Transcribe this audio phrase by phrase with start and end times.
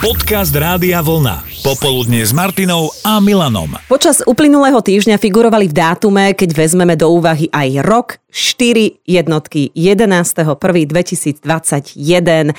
[0.00, 1.59] Podcast Rádia Vlna.
[1.60, 3.76] Popoludne s Martinou a Milanom.
[3.84, 11.44] Počas uplynulého týždňa figurovali v dátume, keď vezmeme do úvahy aj rok, 4 jednotky 11.1.2021.
[11.44, 12.52] E,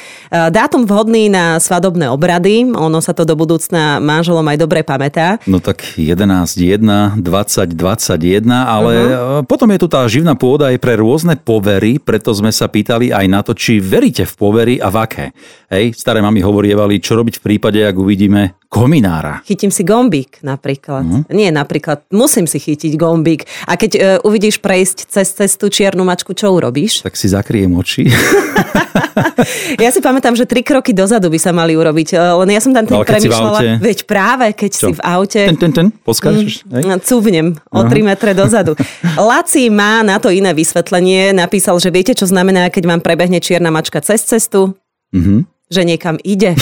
[0.54, 5.42] Dátum vhodný na svadobné obrady, ono sa to do budúcna manželom aj dobre pamätá.
[5.50, 6.22] No tak 11,
[6.62, 9.42] 1, 20, 21, ale uh-huh.
[9.50, 13.26] potom je tu tá živná pôda aj pre rôzne povery, preto sme sa pýtali aj
[13.26, 15.26] na to, či veríte v povery a v aké.
[15.74, 19.44] Hej, staré mami hovorievali, čo robiť v prípade, ak uvidíme kominára.
[19.44, 21.04] Chytím si gombík napríklad.
[21.04, 21.28] Uh-huh.
[21.28, 23.44] Nie napríklad, musím si chytiť gombík.
[23.68, 27.04] A keď uh, uvidíš prejsť cez cestu čiernu mačku, čo urobíš?
[27.04, 28.08] Tak si zakriem oči.
[29.84, 32.16] ja si pamätám, že tri kroky dozadu by sa mali urobiť.
[32.16, 33.60] Len ja som tam tým No, premyšľala.
[33.60, 33.70] aute?
[33.84, 34.88] Veď práve, keď Čo?
[34.88, 35.42] si v aute.
[35.52, 36.64] Ten, ten, ten, poskáčeš?
[36.72, 38.80] No, Cúvnem o 3 metre dozadu.
[39.20, 41.36] Laci má na to iné vysvetlenie.
[41.36, 44.80] Napísal, že viete, čo znamená, keď vám prebehne čierna mačka cez cestu?
[45.12, 45.44] Mhm.
[45.72, 46.56] Že niekam ide.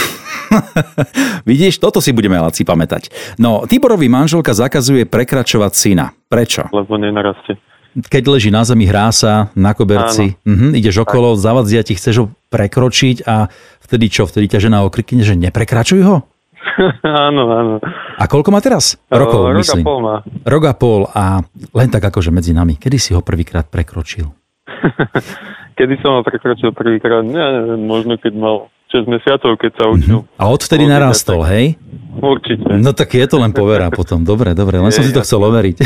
[1.49, 3.09] Vidíš, toto si budeme Laci pamätať.
[3.37, 6.05] No, Tiborovi manželka zakazuje prekračovať syna.
[6.29, 6.69] Prečo?
[6.69, 7.57] lebo nenarastie.
[7.97, 12.25] Keď leží na zemi, hrá sa na koberci, mhm, ideš okolo, zavadzia ti, chceš ho
[12.53, 13.49] prekročiť a
[13.81, 14.29] vtedy čo?
[14.29, 16.21] Vtedy ťa žena okrikne, že neprekračuj ho?
[17.01, 17.75] áno, áno.
[18.19, 18.93] A koľko má teraz?
[19.09, 19.83] Rokov, O, Rok a myslím.
[19.83, 20.15] pol má.
[20.45, 21.41] Rok a pol a
[21.73, 22.77] len tak akože medzi nami.
[22.77, 24.29] Kedy si ho prvýkrát prekročil?
[25.79, 27.25] Kedy som ho prekročil prvýkrát?
[27.25, 28.55] Ja neviem, možno keď mal
[28.89, 30.25] 6 mesiacov, keď sa učil.
[30.41, 31.77] A odvtedy narastol, hej?
[32.19, 32.67] Určite.
[32.79, 34.21] No tak je to len povera potom.
[34.21, 35.77] Dobre, dobre, len som si to chcel overiť.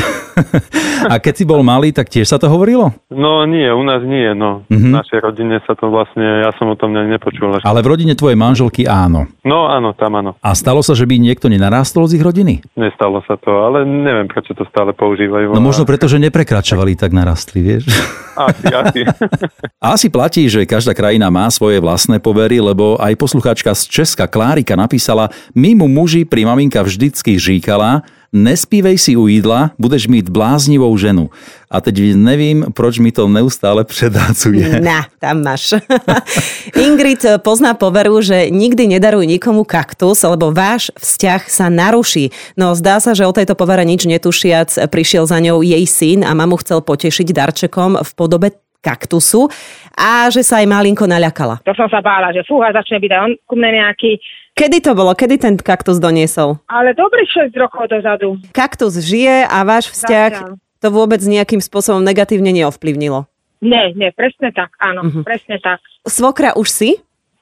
[1.14, 2.96] A keď si bol malý, tak tiež sa to hovorilo?
[3.12, 4.64] No nie, u nás nie, no.
[4.72, 4.90] Mhm.
[4.90, 7.60] V našej rodine sa to vlastne, ja som o tom nepočul.
[7.60, 7.64] Až.
[7.68, 9.28] Ale v rodine tvojej manželky áno.
[9.44, 10.32] No áno, tam áno.
[10.40, 12.64] A stalo sa, že by niekto nenarástol z ich rodiny?
[12.80, 15.52] Nestalo sa to, ale neviem, prečo to stále používajú.
[15.52, 17.88] No možno preto, že neprekračovali, tak narastli, vieš?
[18.34, 19.02] Asi, asi.
[19.94, 24.74] Asi platí, že každá krajina má svoje vlastné povery, lebo aj poslucháčka z Česka Klárika
[24.74, 28.02] napísala, my mu muži pri maminka vždycky říkala,
[28.34, 31.30] nespívej si u jídla, budeš mít bláznivou ženu.
[31.72, 34.82] A teď nevím, proč mi to neustále predácuje.
[34.90, 35.78] Na, tam máš.
[36.86, 42.34] Ingrid pozná poveru, že nikdy nedaruj nikomu kaktus, lebo váš vzťah sa naruší.
[42.58, 46.34] No zdá sa, že o tejto povere nič netušiac prišiel za ňou jej syn a
[46.34, 48.50] mamu chcel potešiť darčekom v podobe
[48.84, 49.48] kaktusu
[49.96, 51.64] a že sa aj malinko naľakala.
[51.64, 54.20] To som sa bála, že fúha, začne byť on ku mne nejaký.
[54.54, 55.12] Kedy to bolo?
[55.12, 56.62] Kedy ten kaktus doniesol?
[56.68, 58.38] Ale dobrých 6 rokov dozadu.
[58.52, 60.62] Kaktus žije a váš vzťah Zatiaľ.
[60.78, 63.26] to vôbec nejakým spôsobom negatívne neovplyvnilo.
[63.60, 65.22] Nie, nie, presne tak, áno, Mhm.
[65.24, 65.82] presne tak.
[66.04, 66.90] Svokra už si?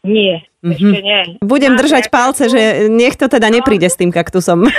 [0.01, 0.73] Nie, Mhm.
[0.77, 1.21] ešte nie.
[1.41, 4.69] Budem Máte držať palce, akú- že nech to teda nepríde s tým kaktusom.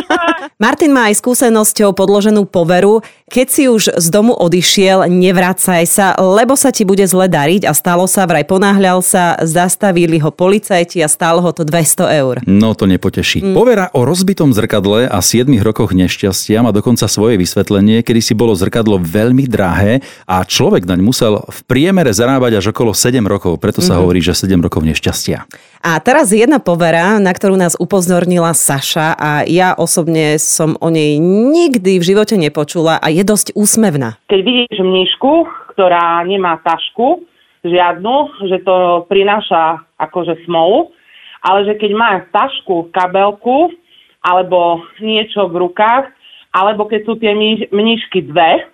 [0.64, 3.04] Martin má aj skúsenosťou podloženú poveru.
[3.28, 7.76] Keď si už z domu odišiel, nevracaj sa, lebo sa ti bude zle dariť a
[7.76, 12.34] stalo sa, vraj ponáhľal sa, zastavili ho policajti a stálo ho to 200 eur.
[12.48, 13.44] No to nepoteší.
[13.44, 13.52] Mm.
[13.52, 18.56] Povera o rozbitom zrkadle a 7 rokoch nešťastia má dokonca svoje vysvetlenie, kedy si bolo
[18.56, 23.60] zrkadlo veľmi drahé a človek naň musel v priemere zarábať až okolo 7 rokov.
[23.60, 24.00] Preto sa mm.
[24.00, 25.25] hovorí, že 7 rokov nešťastia.
[25.82, 31.18] A teraz jedna povera, na ktorú nás upozornila Saša a ja osobne som o nej
[31.18, 34.18] nikdy v živote nepočula a je dosť úsmevná.
[34.30, 37.22] keď vidíš mníšku, ktorá nemá tašku
[37.66, 40.90] žiadnu, že to prináša akože smolu,
[41.42, 43.70] ale že keď má tašku, kabelku
[44.26, 46.10] alebo niečo v rukách,
[46.50, 48.64] alebo keď sú tie mní- mníšky dve,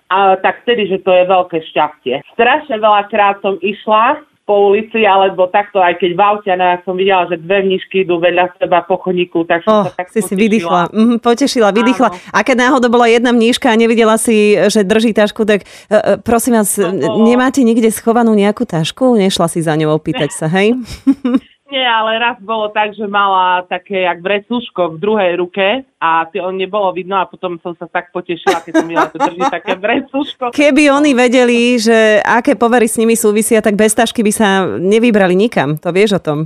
[0.40, 2.22] tak vtedy, že to je veľké šťastie.
[2.32, 6.92] Strašne veľakrát som išla po ulici, alebo takto, aj keď v aute, no ja som
[6.92, 10.18] videla, že dve mníšky idú vedľa seba po chodníku, tak som Oh, sa tak si
[10.18, 10.42] si potešila.
[10.42, 10.80] vydýchla.
[10.90, 12.08] Mhm, potešila, vydýchla.
[12.10, 12.18] Áno.
[12.28, 14.34] A keď náhodou bola jedna mníška a nevidela si,
[14.66, 19.14] že drží tašku, tak e, e, prosím vás, bolo- nemáte nikde schovanú nejakú tašku?
[19.14, 20.74] Nešla si za ňou opýtať sa, hej?
[21.72, 26.52] Nie, ale raz bolo tak, že mala také jak vrecuško v druhej ruke a to
[26.52, 30.52] nebolo vidno a potom som sa tak potešila, keď som videla, že drží také vrecuško.
[30.52, 35.32] Keby oni vedeli, že aké povery s nimi súvisia, tak bez tašky by sa nevybrali
[35.32, 35.80] nikam.
[35.80, 36.38] To vieš o tom?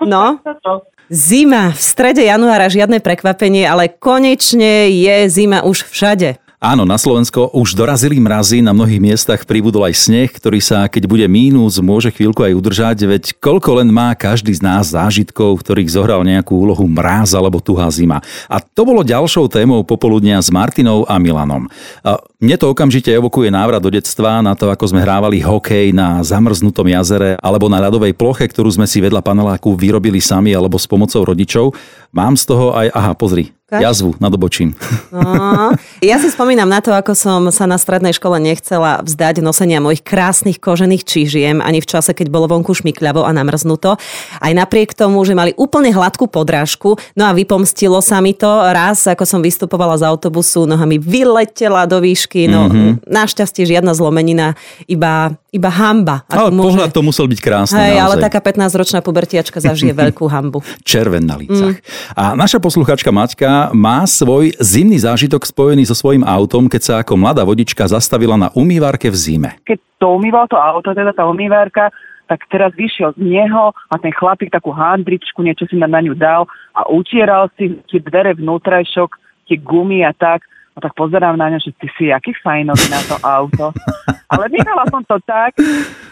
[0.00, 0.40] No.
[0.40, 0.88] To.
[1.12, 1.76] Zima.
[1.76, 6.40] V strede januára žiadne prekvapenie, ale konečne je zima už všade.
[6.56, 11.04] Áno, na Slovensko už dorazili mrazy, na mnohých miestach pribudol aj sneh, ktorý sa, keď
[11.04, 15.62] bude mínus, môže chvíľku aj udržať, veď koľko len má každý z nás zážitkov, v
[15.62, 18.24] ktorých zohral nejakú úlohu mráz alebo tuhá zima.
[18.48, 21.68] A to bolo ďalšou témou popoludnia s Martinou a Milanom.
[22.00, 26.20] A Mne to okamžite evokuje návrat do detstva na to, ako sme hrávali hokej na
[26.20, 30.84] zamrznutom jazere alebo na ľadovej ploche, ktorú sme si vedľa paneláku vyrobili sami alebo s
[30.84, 31.72] pomocou rodičov.
[32.12, 33.82] Mám z toho aj, aha, pozri, Kač?
[33.82, 34.78] jazvu nad obočím.
[35.10, 39.82] No, ja si spomínam na to, ako som sa na strednej škole nechcela vzdať nosenia
[39.82, 43.98] mojich krásnych kožených čižiem ani v čase, keď bolo vonku šmikľavo a namrznuto.
[44.38, 46.94] Aj napriek tomu, že mali úplne hladkú podrážku.
[47.18, 51.90] No a vypomstilo sa mi to raz, ako som vystupovala z autobusu, noha mi vyletela
[51.90, 52.46] do výšky.
[52.46, 53.10] No mm-hmm.
[53.10, 54.54] našťastie žiadna zlomenina,
[54.86, 56.22] iba, iba hamba.
[56.30, 57.82] Ale pohľad to musel byť krásny.
[57.82, 60.62] Hej, ale taká 15-ročná pubertiačka zažije veľkú hambu.
[60.86, 61.82] červen na lícach.
[61.82, 62.14] Mm.
[62.14, 67.14] A naša posluchačka Maťka má svoj zimný zážitok spojený so svojím autom, keď sa ako
[67.16, 69.50] mladá vodička zastavila na umývarke v zime.
[69.64, 71.88] keď to umýval to auto, teda tá umývárka,
[72.26, 76.14] tak teraz vyšiel z neho a ten chlapík takú handričku, niečo si na, na ňu
[76.18, 76.44] dal
[76.74, 79.10] a utieral si tie dvere vnútrajšok,
[79.46, 80.42] tie gumy a tak.
[80.76, 83.72] No tak pozerám na ňo, že ty si aký fajnový na to auto.
[84.32, 85.56] Ale nechala som to tak,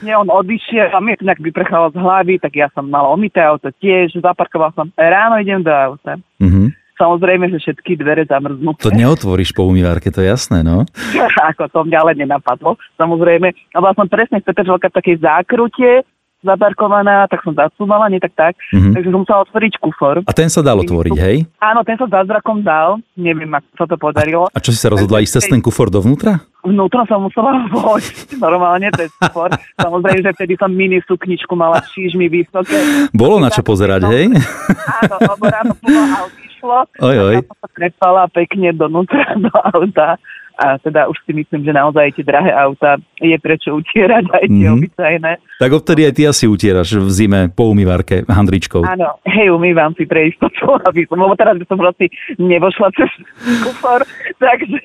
[0.00, 3.42] nie on odišiel a mi to nejak vyprchalo z hlavy, tak ja som mal omité
[3.42, 6.16] auto tiež, zaparkoval som, ráno idem do auta.
[6.40, 6.83] Mhm.
[6.94, 8.86] Samozrejme, že všetky dvere zamrznuté.
[8.86, 10.86] To neotvoríš po umývarke, to je jasné, no.
[11.50, 12.78] ako to mňa ale nenapadlo.
[12.94, 16.06] Samozrejme, a bola som presne z Petržalka v takej zákrute,
[16.44, 18.76] zaparkovaná, tak som zasúmala, nie tak tak, Mhm.
[18.76, 18.92] mm-hmm.
[18.94, 20.16] takže som musela otvoriť kufor.
[20.28, 21.36] A ten sa dal otvoriť, hej?
[21.58, 24.46] Áno, ten sa zázrakom dal, neviem, ako sa to podarilo.
[24.52, 26.44] A čo si sa rozhodla ísť cez ten kufor dovnútra?
[26.60, 29.48] Vnútro som musela vojsť, normálne cez kufor.
[29.76, 33.08] Samozrejme, že vtedy som mini sukničku mala s čížmi vysoké.
[33.10, 34.24] Bolo na čo pozerať, hej?
[35.00, 35.72] Áno, lebo ráno
[36.44, 36.78] išlo.
[36.98, 37.34] Oj, oj.
[37.36, 40.16] A som sa trepala pekne donútra do auta.
[40.54, 44.54] A teda už si myslím, že naozaj tie drahé auta je prečo utierať aj tie
[44.54, 44.62] Mhm.
[44.62, 44.76] mm-hmm.
[44.78, 45.32] obyčajné.
[45.58, 48.86] Tak odtedy aj ty asi utieraš v zime po umývarke handričkou.
[48.86, 52.06] Áno, hej, umývam si pre istotu, aby som, lebo teraz by som proste
[52.38, 53.10] nevošla cez
[53.66, 54.06] kufor,
[54.44, 54.82] takže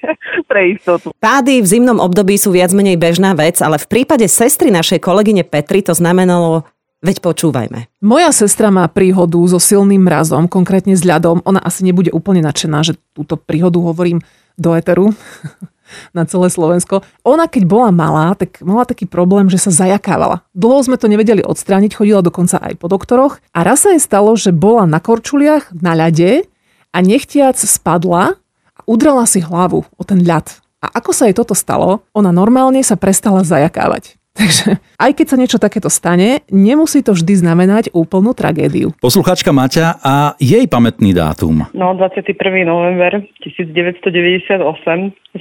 [0.50, 1.14] pre istotu.
[1.22, 5.46] Pády v zimnom období sú viac menej bežná vec, ale v prípade sestry našej kolegyne
[5.46, 6.66] Petry to znamenalo
[7.00, 7.88] Veď počúvajme.
[8.04, 11.40] Moja sestra má príhodu so silným mrazom, konkrétne s ľadom.
[11.48, 14.20] Ona asi nebude úplne nadšená, že túto príhodu hovorím
[14.60, 15.16] do eteru
[16.18, 17.02] na celé Slovensko.
[17.26, 20.46] Ona keď bola malá, tak mala taký problém, že sa zajakávala.
[20.54, 23.42] Dlho sme to nevedeli odstrániť, chodila dokonca aj po doktoroch.
[23.56, 26.46] A raz sa jej stalo, že bola na korčuliach na ľade
[26.92, 28.38] a nechtiac spadla
[28.76, 30.46] a udrala si hlavu o ten ľad.
[30.80, 34.19] A ako sa jej toto stalo, ona normálne sa prestala zajakávať.
[34.40, 38.94] Takže aj keď sa niečo takéto stane, nemusí to vždy znamenať úplnú tragédiu.
[39.02, 41.66] Posluchačka Maťa a jej pamätný dátum.
[41.74, 42.38] No, 21.
[42.64, 44.64] november 1998,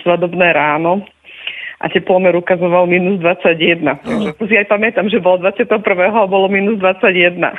[0.02, 1.04] svadobné ráno
[1.78, 4.02] a teplomer ukazoval minus 21.
[4.02, 5.78] Takže si aj pamätám, že bolo 21.
[6.10, 7.54] a bolo minus 21.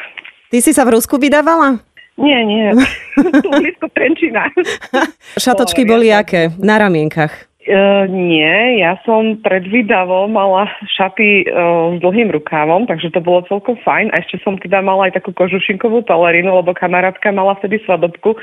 [0.49, 1.79] Ty si sa v Rusku vydávala?
[2.19, 2.67] Nie, nie.
[3.43, 4.51] tu blízko Trenčína.
[5.43, 6.51] Šatočky boli aké?
[6.59, 7.48] Na ramienkach.
[7.69, 13.45] Uh, nie, ja som pred výdavou mala šaty uh, s dlhým rukávom, takže to bolo
[13.45, 14.10] celkom fajn.
[14.10, 18.33] A ešte som teda mala aj takú kožušinkovú pelerínu, lebo kamarátka mala vtedy svadobku.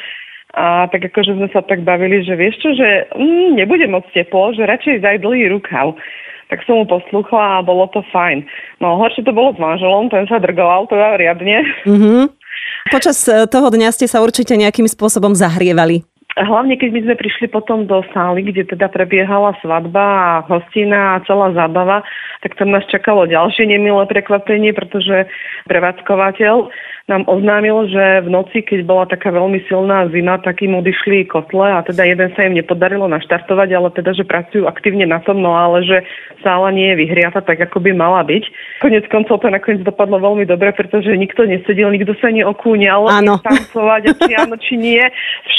[0.54, 4.54] A tak akože sme sa tak bavili, že vieš čo, že mm, nebude moc teplo,
[4.54, 5.98] že radšej daj dlhý rukav.
[6.46, 8.46] Tak som mu posluchla a bolo to fajn.
[8.78, 11.66] No horšie to bolo s manželom, ten sa drgoval teda riadne.
[11.82, 12.30] Mhm.
[12.94, 16.06] Počas e, toho dňa ste sa určite nejakým spôsobom zahrievali.
[16.36, 21.24] Hlavne, keď my sme prišli potom do sály, kde teda prebiehala svadba a hostina a
[21.24, 22.04] celá zábava,
[22.44, 25.24] tak tam nás čakalo ďalšie nemilé prekvapenie, pretože
[25.64, 26.68] prevádzkovateľ
[27.06, 31.62] nám oznámil, že v noci, keď bola taká veľmi silná zima, tak im odišli kotle
[31.62, 35.54] a teda jeden sa im nepodarilo naštartovať, ale teda, že pracujú aktívne na tom, no
[35.54, 36.02] ale že
[36.42, 38.44] sála nie je vyhriata tak, ako by mala byť.
[38.82, 43.06] Konec koncov to nakoniec dopadlo veľmi dobre, pretože nikto nesedel, nikto sa neokúňal,
[43.38, 45.02] tancovať, či áno, či nie.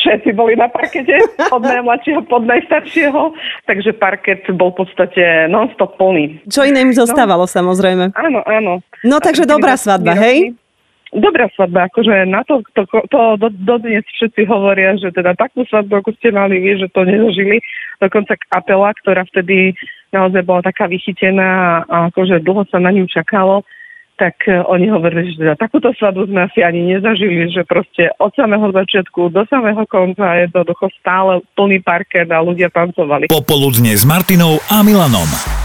[0.04, 1.16] Všetci boli na parkete,
[1.48, 3.32] od najmladšieho pod najstaršieho,
[3.72, 6.44] takže parket bol v podstate non-stop plný.
[6.52, 8.12] Čo iné im zostávalo, samozrejme.
[8.20, 8.84] Áno, áno.
[9.08, 10.52] No takže dobrá svadba, hej?
[11.16, 16.04] Dobrá svadba, akože na to, to, to do, dodnes všetci hovoria, že teda takú svadbu,
[16.04, 17.64] ako ste mali vy, že to nezažili.
[18.04, 19.72] Dokonca kapela, ktorá vtedy
[20.12, 23.64] naozaj bola taká vychytená a akože dlho sa na ňu čakalo,
[24.18, 28.34] tak e, oni hovorili, že teda takúto svadbu sme asi ani nezažili, že proste od
[28.34, 30.66] samého začiatku do samého konca je to
[31.00, 33.30] stále plný parket a ľudia tancovali.
[33.30, 35.57] Popoludne s Martinou a Milanom.